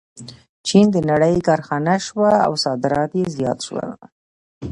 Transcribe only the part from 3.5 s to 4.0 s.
شول.